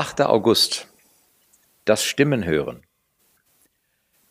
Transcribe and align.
8. 0.00 0.22
August. 0.22 0.86
Das 1.84 2.02
Stimmen 2.02 2.46
hören. 2.46 2.82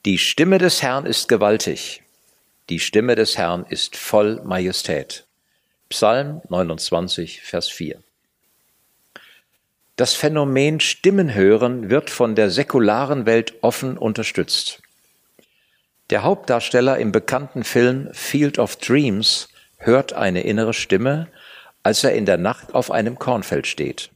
Die 0.04 0.18
Stimme 0.18 0.58
des 0.58 0.82
Herrn 0.82 1.06
ist 1.06 1.30
gewaltig. 1.30 2.02
Die 2.70 2.80
Stimme 2.80 3.14
des 3.14 3.38
Herrn 3.38 3.68
ist 3.70 3.96
voll 3.96 4.42
Majestät. 4.44 5.28
Psalm 5.90 6.42
29, 6.50 7.42
Vers 7.44 7.70
4. 7.70 8.02
Das 9.96 10.16
Phänomen 10.16 10.80
Stimmen 10.80 11.36
hören 11.36 11.92
wird 11.92 12.10
von 12.10 12.34
der 12.34 12.50
säkularen 12.50 13.28
Welt 13.28 13.54
offen 13.62 13.96
unterstützt. 13.96 14.82
Der 16.10 16.24
Hauptdarsteller 16.24 16.98
im 16.98 17.12
bekannten 17.12 17.64
Film 17.64 18.10
Field 18.12 18.58
of 18.58 18.78
Dreams 18.78 19.50
hört 19.78 20.14
eine 20.14 20.42
innere 20.42 20.74
Stimme, 20.74 21.28
als 21.84 22.04
er 22.04 22.16
in 22.16 22.26
der 22.26 22.38
Nacht 22.38 22.74
auf 22.74 22.90
einem 22.90 23.20
Kornfeld 23.20 23.68
steht. 23.68 24.10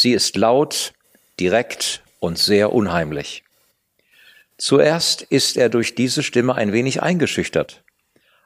Sie 0.00 0.12
ist 0.12 0.36
laut, 0.36 0.92
direkt 1.40 2.04
und 2.20 2.38
sehr 2.38 2.72
unheimlich. 2.72 3.42
Zuerst 4.56 5.22
ist 5.22 5.56
er 5.56 5.70
durch 5.70 5.96
diese 5.96 6.22
Stimme 6.22 6.54
ein 6.54 6.72
wenig 6.72 7.02
eingeschüchtert, 7.02 7.82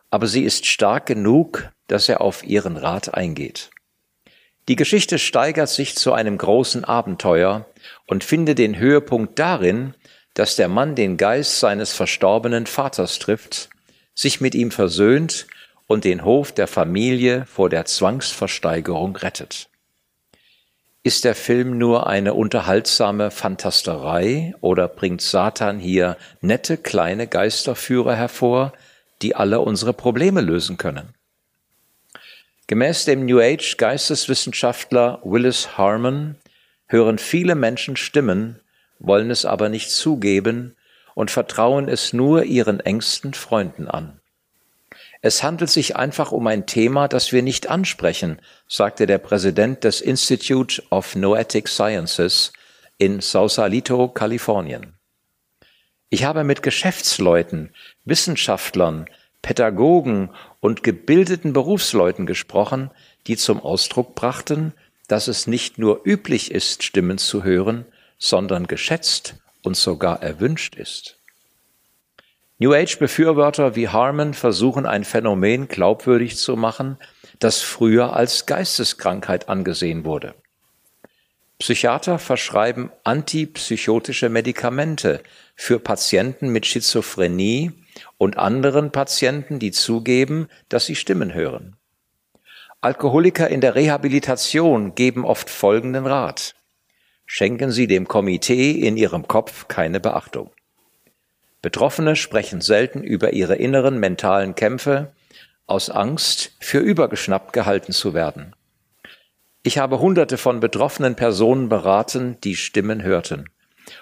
aber 0.08 0.28
sie 0.28 0.44
ist 0.44 0.64
stark 0.64 1.04
genug, 1.04 1.70
dass 1.88 2.08
er 2.08 2.22
auf 2.22 2.42
ihren 2.42 2.78
Rat 2.78 3.12
eingeht. 3.12 3.68
Die 4.66 4.76
Geschichte 4.76 5.18
steigert 5.18 5.68
sich 5.68 5.94
zu 5.94 6.14
einem 6.14 6.38
großen 6.38 6.86
Abenteuer 6.86 7.66
und 8.06 8.24
findet 8.24 8.56
den 8.56 8.78
Höhepunkt 8.78 9.38
darin, 9.38 9.92
dass 10.32 10.56
der 10.56 10.68
Mann 10.68 10.94
den 10.94 11.18
Geist 11.18 11.60
seines 11.60 11.92
verstorbenen 11.92 12.64
Vaters 12.64 13.18
trifft, 13.18 13.68
sich 14.14 14.40
mit 14.40 14.54
ihm 14.54 14.70
versöhnt 14.70 15.46
und 15.86 16.04
den 16.04 16.24
Hof 16.24 16.52
der 16.52 16.66
Familie 16.66 17.44
vor 17.44 17.68
der 17.68 17.84
Zwangsversteigerung 17.84 19.16
rettet. 19.16 19.68
Ist 21.04 21.24
der 21.24 21.34
Film 21.34 21.78
nur 21.78 22.06
eine 22.06 22.32
unterhaltsame 22.34 23.32
Fantasterei 23.32 24.54
oder 24.60 24.86
bringt 24.86 25.20
Satan 25.20 25.80
hier 25.80 26.16
nette 26.40 26.76
kleine 26.76 27.26
Geisterführer 27.26 28.14
hervor, 28.14 28.72
die 29.20 29.34
alle 29.34 29.60
unsere 29.60 29.94
Probleme 29.94 30.40
lösen 30.40 30.76
können? 30.76 31.12
Gemäß 32.68 33.04
dem 33.04 33.26
New 33.26 33.40
Age 33.40 33.76
Geisteswissenschaftler 33.78 35.20
Willis 35.24 35.76
Harmon 35.76 36.36
hören 36.86 37.18
viele 37.18 37.56
Menschen 37.56 37.96
Stimmen, 37.96 38.60
wollen 39.00 39.32
es 39.32 39.44
aber 39.44 39.68
nicht 39.68 39.90
zugeben 39.90 40.76
und 41.16 41.32
vertrauen 41.32 41.88
es 41.88 42.12
nur 42.12 42.44
ihren 42.44 42.78
engsten 42.78 43.34
Freunden 43.34 43.88
an. 43.88 44.21
Es 45.24 45.44
handelt 45.44 45.70
sich 45.70 45.94
einfach 45.94 46.32
um 46.32 46.48
ein 46.48 46.66
Thema, 46.66 47.06
das 47.06 47.30
wir 47.30 47.42
nicht 47.42 47.68
ansprechen, 47.70 48.40
sagte 48.66 49.06
der 49.06 49.18
Präsident 49.18 49.84
des 49.84 50.00
Institute 50.00 50.82
of 50.90 51.14
Noetic 51.14 51.68
Sciences 51.68 52.52
in 52.98 53.20
Sausalito, 53.20 54.08
Kalifornien. 54.08 54.94
Ich 56.10 56.24
habe 56.24 56.42
mit 56.42 56.64
Geschäftsleuten, 56.64 57.72
Wissenschaftlern, 58.04 59.06
Pädagogen 59.42 60.30
und 60.58 60.82
gebildeten 60.82 61.52
Berufsleuten 61.52 62.26
gesprochen, 62.26 62.90
die 63.28 63.36
zum 63.36 63.60
Ausdruck 63.60 64.16
brachten, 64.16 64.74
dass 65.06 65.28
es 65.28 65.46
nicht 65.46 65.78
nur 65.78 66.00
üblich 66.04 66.50
ist, 66.50 66.82
Stimmen 66.82 67.18
zu 67.18 67.44
hören, 67.44 67.86
sondern 68.18 68.66
geschätzt 68.66 69.36
und 69.62 69.76
sogar 69.76 70.20
erwünscht 70.20 70.74
ist. 70.74 71.21
New 72.62 72.72
Age-Befürworter 72.74 73.74
wie 73.74 73.88
Harmon 73.88 74.34
versuchen 74.34 74.86
ein 74.86 75.02
Phänomen 75.02 75.66
glaubwürdig 75.66 76.36
zu 76.36 76.54
machen, 76.54 76.96
das 77.40 77.60
früher 77.60 78.14
als 78.14 78.46
Geisteskrankheit 78.46 79.48
angesehen 79.48 80.04
wurde. 80.04 80.36
Psychiater 81.58 82.20
verschreiben 82.20 82.92
antipsychotische 83.02 84.28
Medikamente 84.28 85.24
für 85.56 85.80
Patienten 85.80 86.50
mit 86.50 86.64
Schizophrenie 86.64 87.72
und 88.16 88.38
anderen 88.38 88.92
Patienten, 88.92 89.58
die 89.58 89.72
zugeben, 89.72 90.46
dass 90.68 90.86
sie 90.86 90.94
Stimmen 90.94 91.34
hören. 91.34 91.74
Alkoholiker 92.80 93.48
in 93.48 93.60
der 93.60 93.74
Rehabilitation 93.74 94.94
geben 94.94 95.24
oft 95.24 95.50
folgenden 95.50 96.06
Rat. 96.06 96.54
Schenken 97.26 97.72
Sie 97.72 97.88
dem 97.88 98.06
Komitee 98.06 98.70
in 98.70 98.96
Ihrem 98.96 99.26
Kopf 99.26 99.66
keine 99.66 99.98
Beachtung. 99.98 100.52
Betroffene 101.62 102.16
sprechen 102.16 102.60
selten 102.60 103.04
über 103.04 103.32
ihre 103.32 103.54
inneren 103.54 103.98
mentalen 103.98 104.54
Kämpfe 104.56 105.12
aus 105.66 105.90
Angst, 105.90 106.52
für 106.60 106.80
übergeschnappt 106.80 107.52
gehalten 107.52 107.92
zu 107.92 108.14
werden. 108.14 108.54
Ich 109.62 109.78
habe 109.78 110.00
hunderte 110.00 110.38
von 110.38 110.58
betroffenen 110.58 111.14
Personen 111.14 111.68
beraten, 111.68 112.36
die 112.42 112.56
Stimmen 112.56 113.02
hörten. 113.04 113.46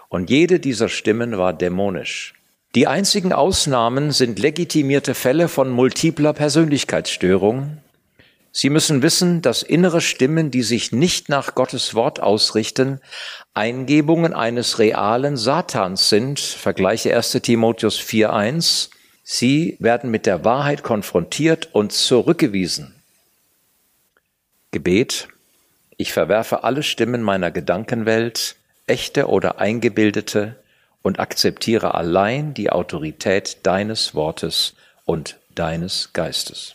Und 0.09 0.31
jede 0.31 0.59
dieser 0.59 0.89
Stimmen 0.89 1.37
war 1.37 1.53
dämonisch. 1.53 2.35
Die 2.75 2.87
einzigen 2.87 3.33
Ausnahmen 3.33 4.11
sind 4.11 4.39
legitimierte 4.39 5.15
Fälle 5.15 5.49
von 5.49 5.71
multipler 5.71 6.33
Persönlichkeitsstörung, 6.33 7.79
Sie 8.53 8.69
müssen 8.69 9.03
wissen, 9.03 9.43
dass 9.43 9.63
innere 9.63 10.01
Stimmen, 10.01 10.51
die 10.51 10.63
sich 10.63 10.91
nicht 10.91 11.29
nach 11.29 11.55
Gottes 11.55 11.95
Wort 11.95 12.21
ausrichten, 12.21 13.01
Eingebungen 13.55 14.35
eines 14.35 14.79
realen 14.79 15.37
Satans 15.37 16.09
sind. 16.09 16.41
Vergleiche 16.41 17.15
1 17.15 17.33
Timotheus 17.43 18.01
4.1. 18.01 18.91
Sie 19.23 19.77
werden 19.79 20.11
mit 20.11 20.27
der 20.27 20.45
Wahrheit 20.45 20.83
konfrontiert 20.83 21.69
und 21.73 21.93
zurückgewiesen. 21.93 22.95
Gebet. 24.73 25.29
Ich 25.97 26.13
verwerfe 26.13 26.65
alle 26.65 26.83
Stimmen 26.83 27.23
meiner 27.23 27.51
Gedankenwelt, 27.51 28.57
echte 28.87 29.29
oder 29.29 29.59
eingebildete, 29.61 30.57
und 31.03 31.19
akzeptiere 31.19 31.95
allein 31.95 32.53
die 32.55 32.71
Autorität 32.71 33.59
deines 33.63 34.15
Wortes 34.15 34.75
und 35.05 35.39
deines 35.55 36.13
Geistes. 36.13 36.75